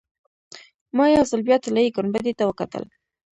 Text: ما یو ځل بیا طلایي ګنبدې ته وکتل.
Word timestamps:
ما 0.95 1.05
یو 1.15 1.23
ځل 1.29 1.41
بیا 1.47 1.57
طلایي 1.63 1.89
ګنبدې 1.97 2.33
ته 2.39 2.43
وکتل. 2.49 2.83